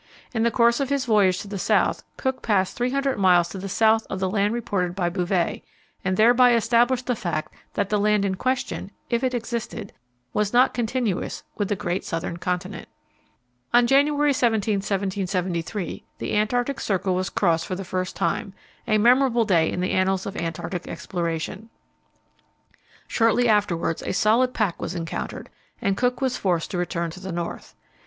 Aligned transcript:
In 0.33 0.41
the 0.41 0.49
course 0.49 0.79
of 0.79 0.89
his 0.89 1.05
voyage 1.05 1.39
to 1.41 1.47
the 1.47 1.59
south 1.59 2.01
Cook 2.17 2.41
passed 2.41 2.75
300 2.75 3.19
miles 3.19 3.49
to 3.49 3.59
the 3.59 3.69
south 3.69 4.07
of 4.09 4.19
the 4.19 4.31
land 4.31 4.51
reported 4.51 4.95
by 4.95 5.09
Bouvet, 5.11 5.63
and 6.03 6.17
thereby 6.17 6.55
established 6.55 7.05
the 7.05 7.15
fact 7.15 7.53
that 7.75 7.89
the 7.89 7.99
land 7.99 8.25
in 8.25 8.33
question 8.33 8.89
if 9.11 9.23
it 9.23 9.35
existed 9.35 9.93
was 10.33 10.53
not 10.53 10.73
continuous 10.73 11.43
with 11.55 11.67
the 11.67 11.75
great 11.75 12.03
southern 12.03 12.37
continent. 12.37 12.87
On 13.75 13.85
January 13.85 14.33
17, 14.33 14.77
1773, 14.77 16.03
the 16.17 16.35
Antarctic 16.35 16.79
Circle 16.79 17.13
was 17.13 17.29
crossed 17.29 17.67
for 17.67 17.75
the 17.75 17.85
first 17.85 18.15
time 18.15 18.55
a 18.87 18.97
memorable 18.97 19.45
day 19.45 19.71
in 19.71 19.81
the 19.81 19.91
annals 19.91 20.25
of 20.25 20.35
Antarctic 20.35 20.87
exploration. 20.87 21.69
Shortly 23.07 23.47
afterwards 23.47 24.01
a 24.01 24.13
solid 24.13 24.55
pack 24.55 24.81
was 24.81 24.95
encountered, 24.95 25.51
and 25.79 25.95
Cook 25.95 26.21
was 26.21 26.37
forced 26.37 26.71
to 26.71 26.79
return 26.79 27.11
to 27.11 27.19
the 27.19 27.31
north. 27.31 27.75